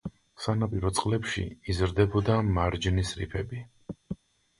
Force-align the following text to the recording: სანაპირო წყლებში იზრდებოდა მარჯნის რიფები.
სანაპირო 0.43 0.91
წყლებში 0.99 1.43
იზრდებოდა 1.73 2.37
მარჯნის 2.55 3.13
რიფები. 3.21 3.61